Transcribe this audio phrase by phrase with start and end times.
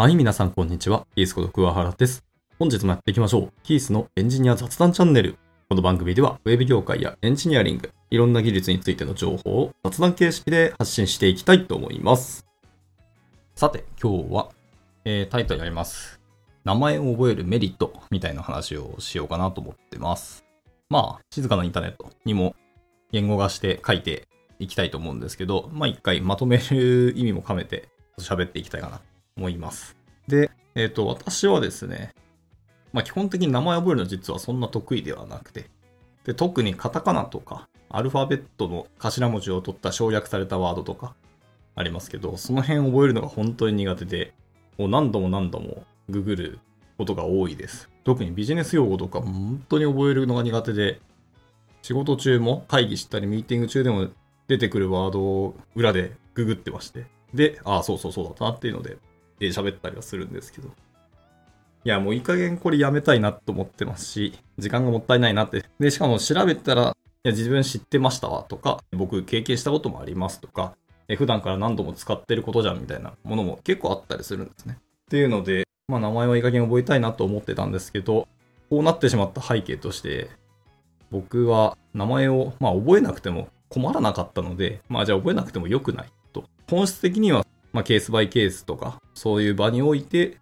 [0.00, 1.08] はい、皆さんこんにちは。
[1.16, 2.24] キースこと桑原です。
[2.56, 3.52] 本日もやっていきましょう。
[3.64, 5.36] キースのエンジニア雑談チャンネル。
[5.68, 12.46] この番組では、ウェブ業界やエンジニアリング、いろんな技術についての情報を雑談形式で発信していきたいと思います。
[13.56, 14.50] さて、今日は、
[15.04, 16.20] えータイトルにあります。
[16.62, 20.44] 名前を覚えるメリットみたいな話をしようかなと思ってます。
[20.90, 22.54] まあ、静かなインターネットにも
[23.10, 24.28] 言語化して書いて
[24.60, 27.88] いきたいと思うんですけど、まあ一回まとめる意味も兼ねて
[28.20, 29.00] 喋っていきたいかな
[29.38, 29.96] 思います。
[30.26, 32.12] で、えっ、と、私はですね、
[32.92, 35.70] まあ基本的に名前を覚えるのは実はそんな得意ではなくて、
[36.24, 41.14] で、特にカタカナとか、アルファベットの頭文字を取った省略されたワードとか
[41.74, 44.34] ありますけど、その辺を覚えるのが本当に苦手で、
[44.76, 46.58] もう何度も何度もググる
[46.98, 47.88] ことが多いです。
[48.04, 51.00] 特にビジネス用語とか本当に覚えるのが苦手で、
[51.82, 54.08] 仕事中も会議したりミーティング中でも
[54.48, 57.06] 出てくるワードを裏でググってまして。
[57.32, 58.98] で、ああ、そうそうそうだったなっていうので、
[59.40, 60.68] えー喋ったりはするんですけど。
[61.84, 65.64] いや、もういい加減これやめたいなと思ってますし、時間がもったいないなって。
[65.78, 70.74] で、しかも調べたら、いや、自分知ってましたわとか、僕経験したこともありますとか、
[71.08, 74.78] え普段から何度も使ってることじゃんみたいなものも結構あったりするんですね。
[74.78, 78.28] っていうので、まあ名前はいい加減覚えたいなと思ってたんですけど、
[78.68, 80.28] こうなってしまった背景として、
[81.10, 86.44] 僕は名前を、まあ、覚えなくても困らなかったので、まあじゃあ覚えなくても良くないと。
[86.68, 87.46] 本質的には、
[87.78, 90.38] まあ、ケースバイケースとか、そういう場において、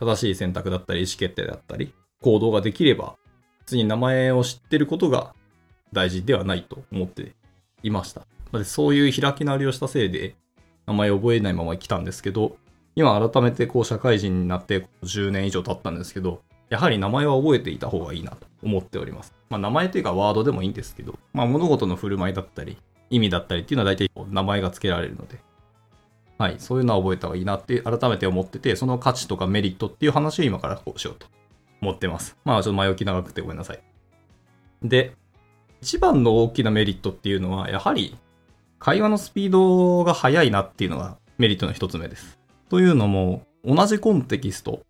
[0.00, 3.14] 正しい選択だったり、意思決定だったり、行動ができれば、
[3.60, 5.36] 普通に名前を知ってることが
[5.92, 7.36] 大事ではないと思って
[7.84, 8.26] いました。
[8.52, 10.34] でそういう開き直りをしたせいで、
[10.86, 12.56] 名前を覚えないまま来たんですけど、
[12.96, 19.32] 今改めてこう社会人になって10年以上経ったんですけど、やはり名前は覚えていた方がいいなと思っております。
[19.48, 22.78] まあ名前というかワードでもいいんですけど、まあ物事の振る舞いだったり、
[23.10, 25.38] 意味だったりっていうのは大体名前が付けられるので、
[26.42, 31.28] はい、そういうのは覚えた方がいいなって改めて思ってて、その価値とかメリットっていう話を今からこうしようと
[31.80, 32.36] 思ってます。
[32.44, 33.80] まあちょっと前置き長くてごめんなさい。
[34.82, 35.14] で、
[35.80, 38.16] 一番の大きなメリットっていうのは、やはり
[38.80, 42.40] 会話のスピードが速いなっていうのがメリットの一つ目です。
[42.68, 44.82] というのも、同じコンテキスト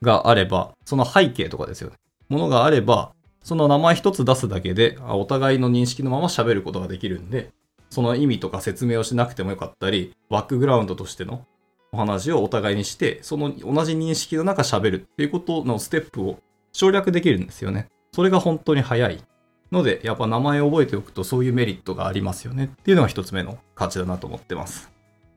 [0.00, 1.96] があれば、その背景とかですよね。
[2.30, 3.12] ものがあれば、
[3.42, 7.50] その名前一つ出すだけで、お互いの認識のまま喋ることができるんで、
[7.92, 11.44] その意味とか説明をしなくてもよかったり、バックグラウンドとしての
[11.92, 16.38] お話をお互いにして、その同じ認識の中喋るっていうことのステップを
[16.72, 17.88] 省略できるんですよね。
[18.14, 19.22] それが本当に早い。
[19.70, 24.90] ので、やっぱ名前を覚えておくとそういうメリットがありますよねっていうのが一つ目の価値だなと思ってます。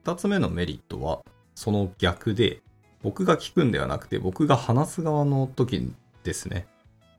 [0.04, 1.20] 二つ目のメリットは、
[1.54, 2.62] その逆で、
[3.02, 5.92] 僕が聞くんではなくて、僕が話す側の時
[6.24, 6.66] ですね。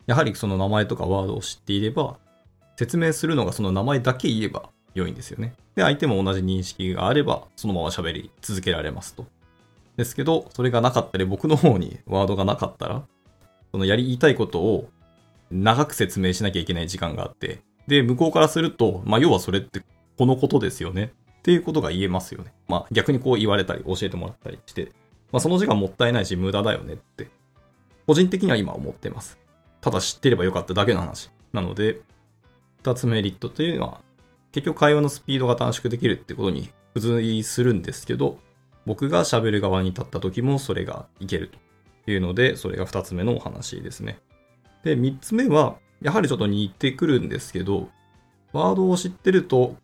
[0.07, 2.17] やはりその名前とかワードを知っていれば、
[2.75, 5.53] 説明するのがその名前だけ言えば良いんですよね。
[5.75, 9.25] で、相手も同じ認識があれば、そのまま喋り続けられますと。
[9.95, 13.03] ですけど、それがなかったり、僕の方にワードがなかったら、
[13.71, 14.89] そのやり言いたいことを
[15.51, 19.81] 長く説明しなきゃいけない時間があって、で、向こうからすると、まあ、要はそれって
[20.17, 22.53] このことですよねっていうことが言えますよね。
[22.67, 24.91] まあ、逆にこう言われたり教えてもらったりして、
[25.31, 27.29] まあ、その時間もったいないし無駄だよねって、
[28.05, 29.37] 個人的には今思ってます。
[29.81, 31.29] ただ知ってればよかっただけの話。
[31.53, 32.01] なので、
[32.79, 34.01] 二つメリットというのは、
[34.51, 38.39] 結局会話のスピードが短縮できるってことに付随するんですけど、
[38.85, 41.51] 僕が喋る側に立った時もそれがいける
[42.05, 44.19] というので、それが二つ目のお話ですね。
[44.83, 47.89] で、三つ目は、やはりちょっと似てくるんですけど、
[48.53, 49.75] ワードを知ってると、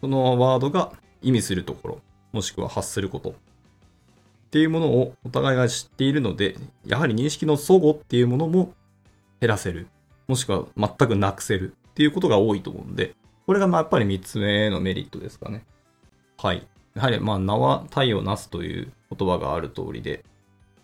[0.00, 2.00] そのワードが意味するところ、
[2.32, 3.34] もしくは発することっ
[4.50, 6.56] ていうものをお互いが知っているので、
[6.86, 8.74] やはり認識の齟齬っていうものも
[9.40, 9.88] 減らせる。
[10.28, 13.14] もしくは全くなくせるっていうことが多いと思うんで、
[13.52, 15.66] これがまあやっぱり三つ目のメリットですかね。
[16.38, 16.66] はい。
[16.94, 20.24] やはりまあ名は体をなすという言葉がある通りで、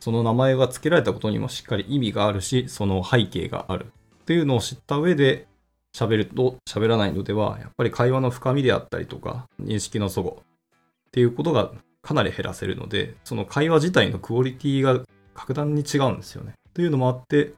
[0.01, 5.47] その名前が付けられたことにもしっかり意味があるし、その背景があるっていうのを知った上で
[5.97, 10.45] 喋ると喋らないのでは、やっぱり会話の深みであったりとか、認識の齟齬っ
[11.11, 11.73] ていうことが
[12.03, 15.01] かなり減らせるので、その会話自体のクオリティが
[15.33, 16.53] 格段に違うんですよね。
[16.75, 17.55] というのもあって、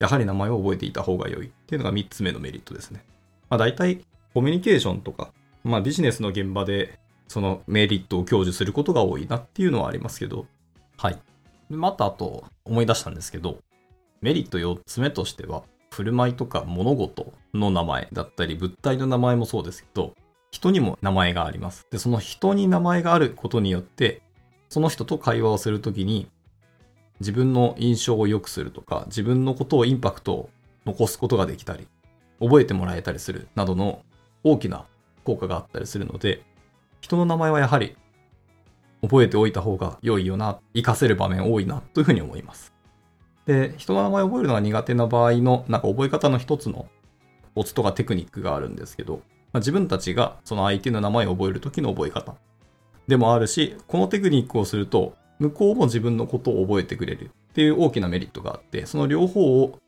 [0.00, 3.04] やはり名前を覚えていた方が良いっていうのが3つ目のメリットですね。
[3.48, 4.00] まあ大体
[4.34, 5.32] コミュニケーションとか、
[5.64, 6.98] まあビジネスの現場で
[7.28, 10.46] そのメリットを享受することが多いなっていうのはありますけど、
[10.96, 11.18] はい。
[11.70, 13.58] またあと思い出したんですけど、
[14.20, 20.14] メリット4つ目としては、振る舞いとか物事の名前だったり、物体の名前もそうですけど、
[20.50, 21.86] 人にも名前があります。
[21.90, 24.22] で、その人に名前があることによって、
[24.68, 26.28] その人と会話をするときに、
[27.20, 30.50] 自分の印象を良くするとか、自分のことをインパクトを
[30.86, 31.86] 残すことができたり、
[32.40, 34.02] 覚えてもらえたりするなどの
[34.44, 34.84] 大きな
[35.24, 36.42] 効果があったりするので、
[37.00, 37.96] 人の名前はやはり
[39.02, 42.72] 覚えておいた方が良いよな、活かせる場面多いな、というふうに思います。
[43.46, 46.88] で、人の名前を覚えるのが苦手な場合の、なんか覚え方の一つの
[47.54, 52.36] コツとかテクニックがあるんですけど、まあ、自分たちがその相手の名前を覚えるときの覚え方
[53.06, 59.78] でもあるし、このテクニックをすると、向こうも自分のことを覚えてくれるっていう大きなメリットがあって、その両方を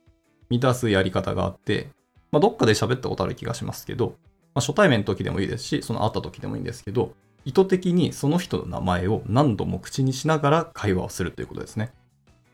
[0.48, 1.90] 満たすやり方があって、
[2.32, 4.14] まあ、どっかで喋ったことある気がしますけど、
[4.54, 7.14] まあ、初対面の時でもいいですし、その会った時でもいいんですけど、
[7.44, 11.92] 意図的にその人の名前を何度も口にしながら会話をするということですね。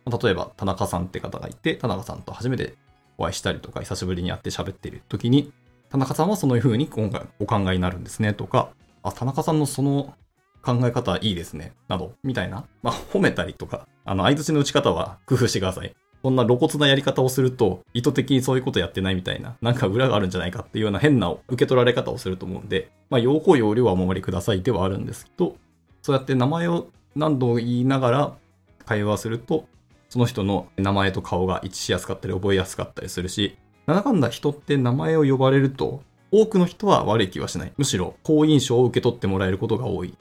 [0.06, 2.74] 例えば、田中さんって方がいて、田中さんと初めて
[3.18, 5.52] お会いしたりとか、久しぶりに会って喋っている時に、
[5.90, 8.70] 田中さんはその風に今回お考えになるんですねとか、
[9.02, 10.14] あ、田中さんのその
[10.62, 12.64] 考え方はいいですね、など、みたいな。
[12.82, 15.94] まあ、褒めたりとか、あの、相槌の打ち方は工夫してください。
[16.26, 25.54] こんな露骨なやり方をすると、意図的にそういうことやってないみたいな、なんか裏があるんじゃないかっていうような変な受け取られ方をすると思うんで、まあ、要項要領はお守りくださいではあるんですけど、
[26.02, 28.36] そうやって名前を何度も言いながら
[28.84, 29.68] 会話すると、
[30.08, 33.56] その人の名前と顔が一致しやすかったり覚えやすかったりするし、
[33.86, 36.02] なんだかんだ人って名前を呼ばれると、
[36.32, 37.72] 多くの人は悪い気はしない。
[37.76, 40.12] むしろ好印象を受け取ってもらえることが多い。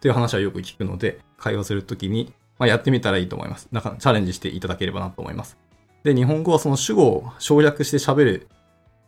[0.00, 3.68] という話はよく聞くので、会話するときに、まあ、やってみたらいいと思います。
[3.72, 5.56] だかチャレンジしていただければなと思います。
[6.04, 8.48] で、日本語はその主語を省略して喋る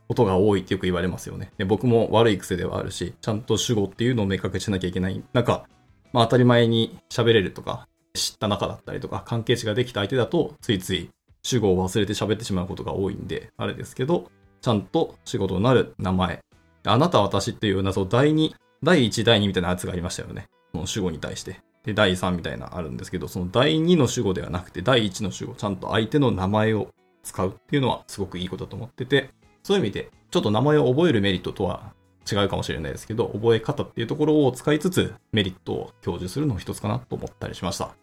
[0.09, 1.53] ことが多いってよく言われますよね。
[1.59, 5.23] で僕も悪い癖ではあるし、ちゃんと主語っていうのを明確にしなきゃいけない。
[5.35, 5.67] なんか、
[6.15, 11.11] まあ当たり前に喋れるとか、知った仲だったりとか、関係値ができた相手だと、ついつい
[11.43, 14.31] 主語を忘れて喋ってしまうことが多いんで、あれですけど、
[14.63, 16.41] ちゃんと仕事になる名前。
[16.85, 18.53] あなた私っていうような、そう、第2、
[18.83, 20.49] 第1、第2みたいなやつがありましたよね。
[20.73, 21.61] その主語に対して。
[21.85, 26.89] で、第3みたいなあるんですけど、その第2の主語ではなくて、第1の主語、ちゃんと相手の名前を
[27.23, 29.31] 使うっていうのはすごくいいことだと思ってて、
[29.63, 31.93] そういう意味で、ちょっと名前を覚えるメリットとは
[32.31, 37.95] 違うかもしれないですけど、覚え方っていうところを使いつつ、メリットを享受するのも一つかなと思ったりしました。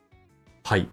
[0.63, 0.87] はい。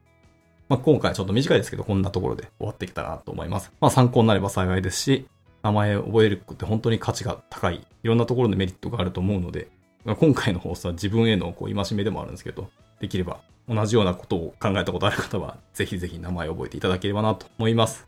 [0.69, 3.73] まあ、今回ちょっと短いですけど、こんなところで終わってきたなと思います。
[3.81, 5.29] まあ、参考になれば幸いですし、
[5.63, 9.69] 名前を覚えるって本当に価値が高い、いろんなところでメリットがあると思うので、
[10.15, 12.71] 今回の放送は自分へのこう戒めでもあるんですけど、
[13.01, 18.07] できれば同じようなことを考えたことある方は、ぜひぜひ名前を覚えていただければなと思います。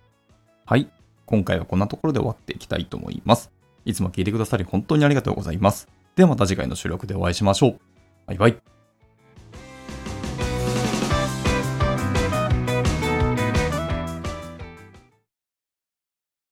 [0.64, 0.88] はい。
[1.26, 3.50] 今回はこんなところで終わっていきたいと思います。
[3.84, 5.88] いつも聞いてくださり本当にありがとうございます。
[6.14, 7.78] ではまた次回の収録でお会いしましょう。
[8.26, 8.77] バイバイ。